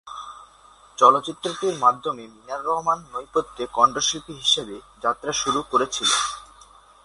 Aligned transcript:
চলচ্চিত্রটির 0.97 1.75
মাধ্যমে 1.79 2.23
মিনার 2.27 2.61
রহমান 2.65 2.99
নেপথ্য 3.13 3.57
কণ্ঠশিল্পী 3.73 4.33
হিসেবে 4.33 4.75
যাত্রা 5.01 5.31
শুরু 5.31 5.59
করেছিলেন। 5.71 6.21